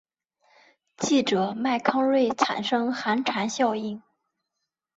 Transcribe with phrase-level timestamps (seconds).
[0.97, 4.01] 记者麦康瑞产生寒蝉效应。